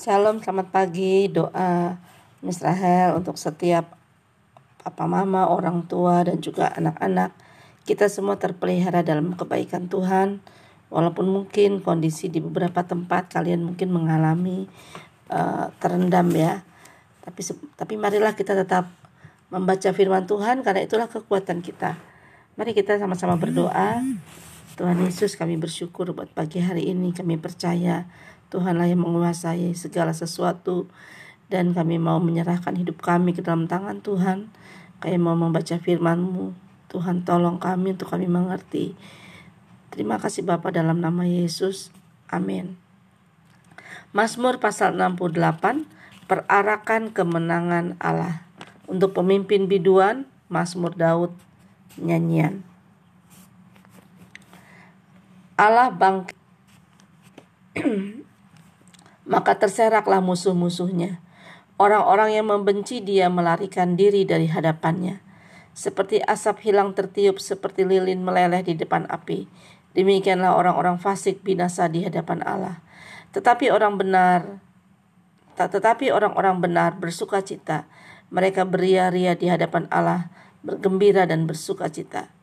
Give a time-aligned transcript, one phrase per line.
[0.00, 1.28] Shalom, selamat pagi.
[1.28, 1.92] Doa
[2.40, 4.00] Miss Rahel untuk setiap
[4.80, 7.36] papa mama, orang tua dan juga anak-anak.
[7.84, 10.40] Kita semua terpelihara dalam kebaikan Tuhan.
[10.88, 14.72] Walaupun mungkin kondisi di beberapa tempat kalian mungkin mengalami
[15.28, 16.64] uh, terendam ya.
[17.20, 17.40] Tapi
[17.76, 18.88] tapi marilah kita tetap
[19.52, 22.00] membaca firman Tuhan karena itulah kekuatan kita.
[22.56, 24.00] Mari kita sama-sama berdoa.
[24.80, 28.08] Tuhan Yesus kami bersyukur buat pagi hari ini kami percaya
[28.50, 30.90] Tuhanlah yang menguasai segala sesuatu
[31.50, 34.50] dan kami mau menyerahkan hidup kami ke dalam tangan Tuhan.
[34.98, 36.54] Kami mau membaca firman-Mu.
[36.90, 38.98] Tuhan tolong kami untuk kami mengerti.
[39.94, 41.94] Terima kasih Bapa dalam nama Yesus.
[42.30, 42.78] Amin.
[44.10, 45.86] Mazmur pasal 68
[46.26, 48.46] perarakan kemenangan Allah.
[48.90, 51.34] Untuk pemimpin biduan Mazmur Daud
[51.98, 52.66] nyanyian.
[55.54, 56.34] Allah bangkit
[59.30, 61.22] maka terseraklah musuh-musuhnya.
[61.78, 65.22] Orang-orang yang membenci dia melarikan diri dari hadapannya.
[65.70, 69.46] Seperti asap hilang tertiup, seperti lilin meleleh di depan api.
[69.94, 72.82] Demikianlah orang-orang fasik binasa di hadapan Allah.
[73.30, 74.60] Tetapi orang benar,
[75.56, 77.86] tetapi orang-orang benar bersuka cita.
[78.34, 80.28] Mereka beria-ria di hadapan Allah,
[80.66, 82.34] bergembira dan bersuka cita.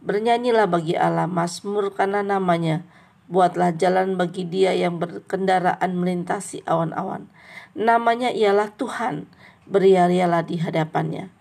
[0.00, 2.86] Bernyanyilah bagi Allah, masmurkanlah namanya,
[3.26, 7.26] Buatlah jalan bagi dia yang berkendaraan melintasi awan-awan.
[7.74, 9.26] Namanya ialah Tuhan,
[9.66, 11.34] beria-rialah di hadapannya.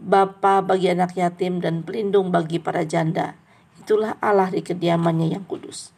[0.00, 3.36] Bapa bagi anak yatim dan pelindung bagi para janda.
[3.80, 5.92] Itulah Allah di kediamannya yang kudus.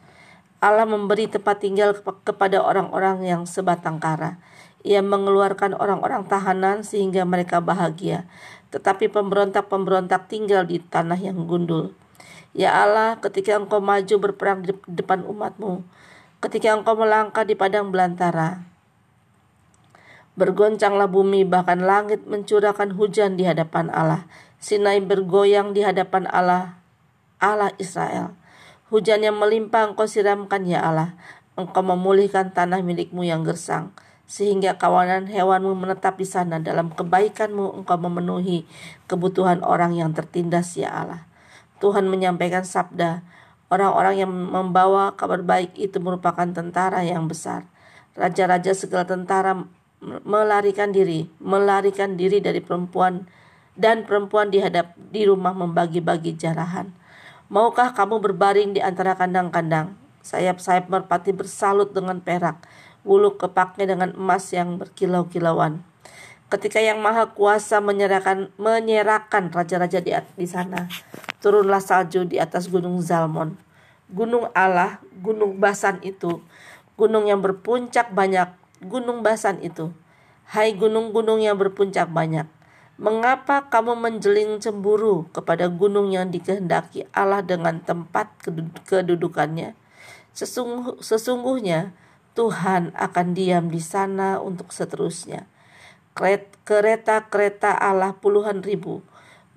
[0.59, 1.95] Allah memberi tempat tinggal
[2.27, 4.43] kepada orang-orang yang sebatang kara.
[4.83, 8.27] Ia mengeluarkan orang-orang tahanan sehingga mereka bahagia.
[8.75, 11.95] Tetapi pemberontak-pemberontak tinggal di tanah yang gundul.
[12.59, 15.87] Ya Allah, ketika engkau maju berperang di depan umatmu,
[16.43, 18.67] ketika engkau melangkah di padang belantara,
[20.35, 24.27] bergoncanglah bumi, bahkan langit mencurahkan hujan di hadapan Allah.
[24.59, 26.83] Sinai bergoyang di hadapan Allah,
[27.39, 28.35] Allah Israel.
[28.91, 31.15] Hujan yang melimpah engkau siramkan ya Allah.
[31.55, 33.95] Engkau memulihkan tanah milikmu yang gersang
[34.27, 38.67] sehingga kawanan hewanmu menetap di sana dalam kebaikanmu engkau memenuhi
[39.07, 41.28] kebutuhan orang yang tertindas ya Allah.
[41.79, 43.23] Tuhan menyampaikan sabda,
[43.71, 47.65] orang-orang yang membawa kabar baik itu merupakan tentara yang besar.
[48.15, 49.63] Raja-raja segala tentara
[50.03, 53.27] melarikan diri, melarikan diri dari perempuan
[53.79, 56.91] dan perempuan dihadap di rumah membagi-bagi jarahan.
[57.47, 59.95] Maukah kamu berbaring di antara kandang-kandang?
[60.19, 62.67] Sayap-sayap merpati bersalut dengan perak,
[63.07, 65.81] wulu kepaknya dengan emas yang berkilau-kilauan.
[66.49, 70.89] Ketika yang maha kuasa menyerahkan menyerahkan raja-raja di, di sana,
[71.39, 73.55] turunlah salju di atas gunung Zalmon.
[74.11, 76.41] Gunung Allah, gunung Basan itu,
[76.95, 78.49] gunung yang berpuncak banyak,
[78.83, 79.93] gunung Basan itu.
[80.49, 82.49] Hai gunung-gunung yang berpuncak banyak,
[82.97, 88.33] mengapa kamu menjeling cemburu kepada gunung yang dikehendaki Allah dengan tempat
[88.89, 89.77] kedudukannya?
[90.33, 91.93] Sesungguh, sesungguhnya
[92.33, 95.45] Tuhan akan diam di sana untuk seterusnya
[96.67, 98.99] kereta-kereta Allah puluhan ribu,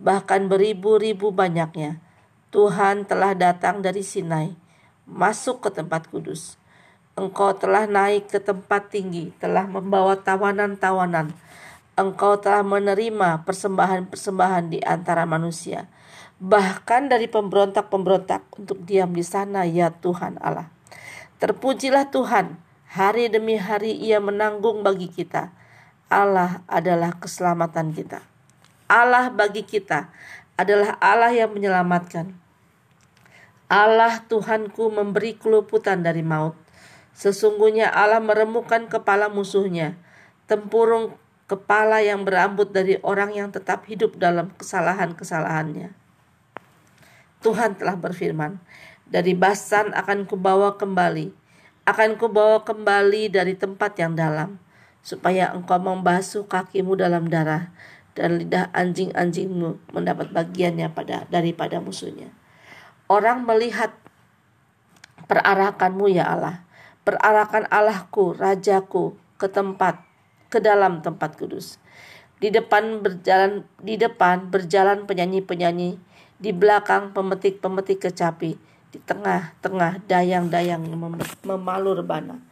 [0.03, 2.03] bahkan beribu-ribu banyaknya.
[2.51, 4.53] Tuhan telah datang dari Sinai,
[5.07, 6.59] masuk ke tempat kudus.
[7.15, 11.31] Engkau telah naik ke tempat tinggi, telah membawa tawanan-tawanan.
[11.95, 15.87] Engkau telah menerima persembahan-persembahan di antara manusia,
[16.43, 20.73] bahkan dari pemberontak-pemberontak untuk diam di sana, ya Tuhan Allah.
[21.39, 22.59] Terpujilah Tuhan,
[22.91, 25.53] hari demi hari Ia menanggung bagi kita
[26.13, 28.32] Allah adalah keselamatan kita.
[28.93, 30.13] Allah bagi kita
[30.61, 32.37] adalah Allah yang menyelamatkan.
[33.73, 36.53] Allah Tuhanku memberi keluputan dari maut.
[37.17, 39.97] Sesungguhnya Allah meremukan kepala musuhnya,
[40.45, 41.17] tempurung
[41.49, 45.97] kepala yang berambut dari orang yang tetap hidup dalam kesalahan-kesalahannya.
[47.41, 48.61] Tuhan telah berfirman,
[49.09, 51.33] dari Basan akan kubawa kembali,
[51.89, 54.61] akan kubawa kembali dari tempat yang dalam
[55.01, 57.73] supaya engkau membasuh kakimu dalam darah
[58.13, 62.29] dan lidah anjing-anjingmu mendapat bagiannya pada daripada musuhnya.
[63.09, 63.93] Orang melihat
[65.29, 66.65] perarakanmu ya Allah,
[67.05, 70.01] perarakan Allahku, Rajaku ke tempat
[70.53, 71.81] ke dalam tempat kudus.
[72.43, 75.97] Di depan berjalan di depan berjalan penyanyi-penyanyi,
[76.37, 78.59] di belakang pemetik-pemetik kecapi,
[78.93, 82.43] di tengah-tengah dayang-dayang yang memalu rebana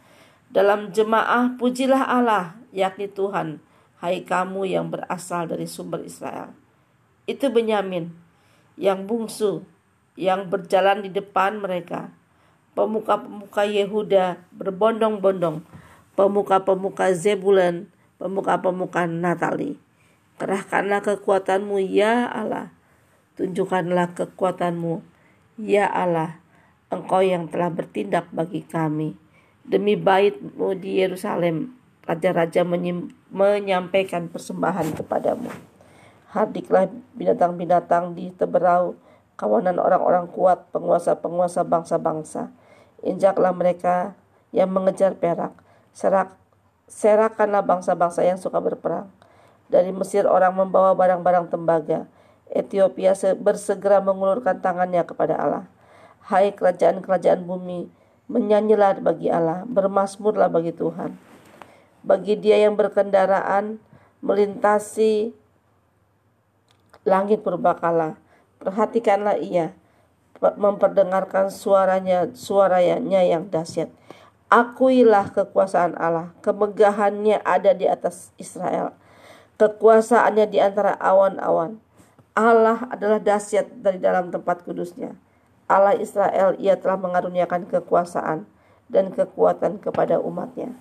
[0.50, 3.62] dalam jemaah pujilah Allah, yakni Tuhan,
[4.00, 6.56] hai kamu yang berasal dari sumber Israel.
[7.28, 8.10] Itu Benyamin
[8.80, 9.62] yang bungsu,
[10.16, 12.10] yang berjalan di depan mereka.
[12.72, 15.62] Pemuka-pemuka Yehuda berbondong-bondong
[16.20, 17.88] pemuka-pemuka Zebulun,
[18.20, 19.80] pemuka-pemuka Natali.
[20.36, 22.72] Kerahkanlah kekuatanmu ya Allah.
[23.40, 25.00] Tunjukkanlah kekuatanmu
[25.56, 26.40] ya Allah.
[26.92, 29.16] Engkau yang telah bertindak bagi kami.
[29.64, 31.79] Demi baitmu di Yerusalem,
[32.10, 32.66] raja-raja
[33.30, 35.46] menyampaikan persembahan kepadamu.
[36.34, 38.98] Hardiklah binatang-binatang di teberau,
[39.38, 42.50] kawanan orang-orang kuat, penguasa-penguasa bangsa-bangsa.
[43.06, 44.18] Injaklah mereka
[44.50, 45.54] yang mengejar perak,
[45.94, 46.34] serak,
[46.90, 49.06] serakanlah bangsa-bangsa yang suka berperang.
[49.70, 52.10] Dari Mesir orang membawa barang-barang tembaga.
[52.50, 55.70] Ethiopia bersegera mengulurkan tangannya kepada Allah.
[56.26, 57.86] Hai kerajaan-kerajaan bumi,
[58.26, 61.29] menyanyilah bagi Allah, bermasmurlah bagi Tuhan.
[62.00, 63.76] Bagi dia yang berkendaraan
[64.24, 65.32] melintasi
[67.04, 68.20] langit purbakala,
[68.60, 69.72] perhatikanlah ia,
[70.40, 73.92] memperdengarkan suaranya, suaranya yang dahsyat.
[74.50, 78.96] Akuilah kekuasaan Allah, kemegahannya ada di atas Israel,
[79.60, 81.78] kekuasaannya di antara awan-awan.
[82.34, 85.14] Allah adalah dahsyat dari dalam tempat kudusnya.
[85.70, 88.42] Allah Israel, ia telah mengaruniakan kekuasaan
[88.90, 90.74] dan kekuatan kepada umatnya.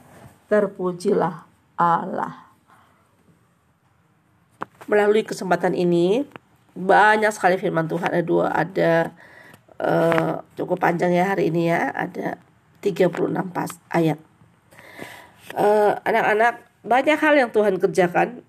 [0.50, 1.46] Terpujilah
[1.78, 2.50] Allah.
[4.90, 6.26] Melalui kesempatan ini,
[6.74, 9.14] banyak sekali firman Tuhan ada dua, ada
[9.78, 12.42] uh, cukup panjang ya hari ini ya, ada
[12.82, 13.14] 36
[13.54, 14.18] pas ayat.
[15.50, 18.46] Eh, anak-anak uh, banyak hal yang Tuhan kerjakan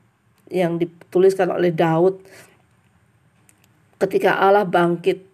[0.52, 2.20] yang dituliskan oleh Daud
[3.96, 5.24] ketika Allah bangkit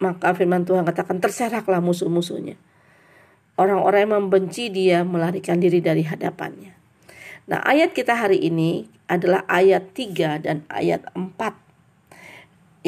[0.00, 2.56] maka firman Tuhan katakan terseraklah musuh-musuhnya.
[3.60, 6.72] Orang-orang yang membenci dia melarikan diri dari hadapannya.
[7.52, 11.28] Nah ayat kita hari ini adalah ayat 3 dan ayat 4.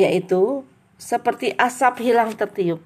[0.00, 0.64] Yaitu
[0.96, 2.80] seperti asap hilang tertiup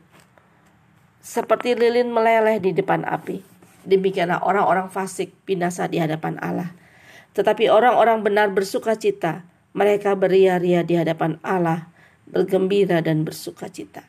[1.26, 3.42] seperti lilin meleleh di depan api.
[3.82, 6.70] Demikianlah orang-orang fasik binasa di hadapan Allah.
[7.34, 9.42] Tetapi orang-orang benar bersuka cita.
[9.74, 11.90] Mereka beria-ria di hadapan Allah,
[12.30, 14.06] bergembira dan bersuka cita.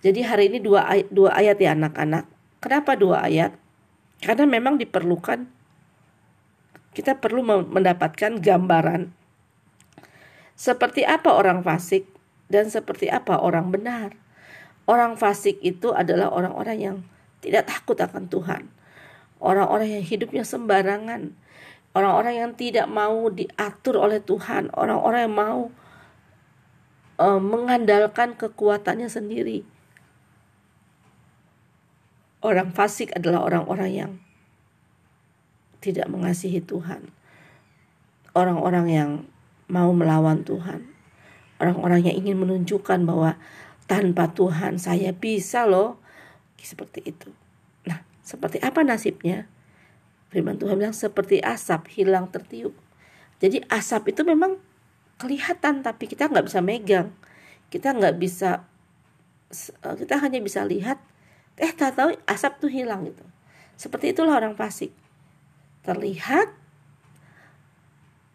[0.00, 2.26] Jadi hari ini dua ayat, dua ayat ya anak-anak.
[2.58, 3.54] Kenapa dua ayat?
[4.18, 5.58] Karena memang diperlukan
[6.98, 9.14] kita perlu mendapatkan gambaran
[10.58, 12.10] seperti apa orang fasik
[12.50, 14.18] dan seperti apa orang benar.
[14.88, 16.96] Orang fasik itu adalah orang-orang yang
[17.38, 18.66] tidak takut akan Tuhan.
[19.38, 21.38] Orang-orang yang hidupnya sembarangan.
[21.94, 24.74] Orang-orang yang tidak mau diatur oleh Tuhan.
[24.74, 25.60] Orang-orang yang mau
[27.22, 29.62] uh, mengandalkan kekuatannya sendiri.
[32.38, 34.10] Orang fasik adalah orang-orang yang
[35.82, 37.10] tidak mengasihi Tuhan.
[38.34, 39.10] Orang-orang yang
[39.66, 40.86] mau melawan Tuhan.
[41.58, 43.34] Orang-orang yang ingin menunjukkan bahwa
[43.90, 45.98] tanpa Tuhan saya bisa loh.
[46.58, 47.30] Seperti itu.
[47.86, 49.50] Nah, seperti apa nasibnya?
[50.28, 52.76] Firman Tuhan bilang seperti asap hilang tertiup.
[53.38, 54.60] Jadi asap itu memang
[55.18, 57.08] kelihatan tapi kita nggak bisa megang.
[57.72, 58.66] Kita nggak bisa
[59.50, 61.00] eh, kita hanya bisa lihat
[61.58, 63.24] eh tak tahu asap tuh hilang gitu.
[63.74, 64.94] Seperti itulah orang fasik.
[65.82, 66.54] Terlihat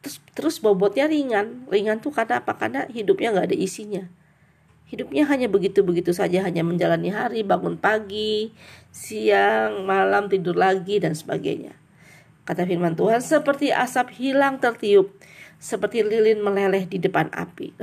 [0.03, 1.67] terus terus bobotnya ringan.
[1.71, 2.55] Ringan tuh karena apa?
[2.59, 4.03] Karena hidupnya nggak ada isinya
[4.93, 8.53] Hidupnya hanya begitu-begitu saja, hanya menjalani hari, bangun pagi,
[8.93, 11.73] siang, malam, tidur lagi, dan sebagainya.
[12.45, 15.09] Kata firman Tuhan, seperti asap hilang tertiup,
[15.57, 17.73] seperti lilin meleleh di depan api.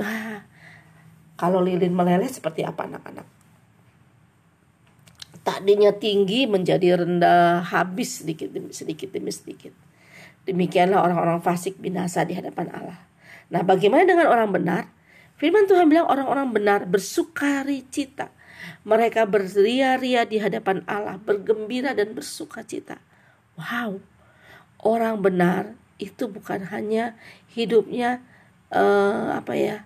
[1.43, 3.27] Kalau lilin meleleh seperti apa anak-anak?
[5.41, 9.73] Tadinya tinggi menjadi rendah, habis sedikit demi sedikit demi sedikit.
[10.45, 12.99] Demikianlah orang-orang fasik binasa di hadapan Allah.
[13.49, 14.83] Nah, bagaimana dengan orang benar?
[15.41, 18.29] Firman Tuhan bilang orang-orang benar bersukari cita.
[18.85, 23.01] Mereka beria-ria di hadapan Allah, bergembira dan bersuka cita.
[23.57, 24.01] Wow,
[24.85, 27.17] orang benar itu bukan hanya
[27.53, 28.21] hidupnya
[28.73, 29.77] uh, apa ya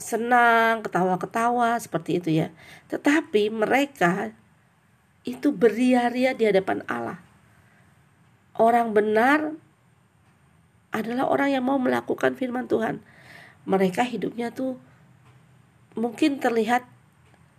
[0.00, 2.48] senang, ketawa-ketawa seperti itu ya.
[2.88, 4.32] Tetapi mereka
[5.22, 7.20] itu beria-ria di hadapan Allah.
[8.56, 9.54] Orang benar
[10.90, 12.98] adalah orang yang mau melakukan firman Tuhan
[13.68, 14.80] mereka hidupnya tuh
[15.94, 16.86] mungkin terlihat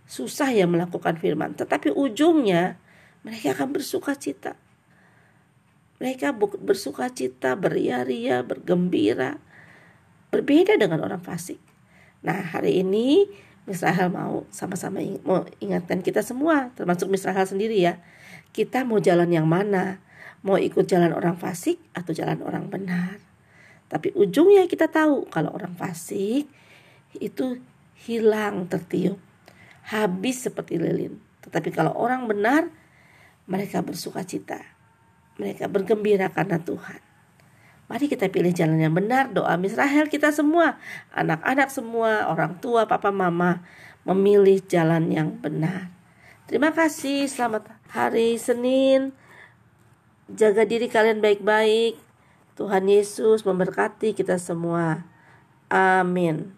[0.08, 2.76] susah ya melakukan firman, tetapi ujungnya
[3.22, 4.58] mereka akan bersuka cita.
[6.02, 9.38] Mereka bersuka cita, beria-ria, bergembira,
[10.34, 11.62] berbeda dengan orang fasik.
[12.22, 13.26] Nah, hari ini
[13.62, 14.98] Misrahel mau sama-sama
[15.62, 17.98] ingatkan kita semua, termasuk Misrahel sendiri ya.
[18.50, 20.02] Kita mau jalan yang mana?
[20.42, 23.22] Mau ikut jalan orang fasik atau jalan orang benar?
[23.86, 26.50] Tapi ujungnya kita tahu kalau orang fasik
[27.18, 27.46] itu
[28.02, 29.20] hilang tertiup,
[29.86, 31.22] habis seperti lilin.
[31.46, 32.66] Tetapi kalau orang benar,
[33.46, 34.58] mereka bersuka cita.
[35.38, 37.11] Mereka bergembira karena Tuhan.
[37.92, 39.36] Mari kita pilih jalan yang benar.
[39.36, 40.80] Doa Misrahel kita semua,
[41.12, 43.60] anak-anak semua, orang tua, papa, mama
[44.08, 45.92] memilih jalan yang benar.
[46.48, 47.28] Terima kasih.
[47.28, 49.12] Selamat hari Senin.
[50.32, 52.00] Jaga diri kalian baik-baik.
[52.56, 55.04] Tuhan Yesus memberkati kita semua.
[55.68, 56.56] Amin.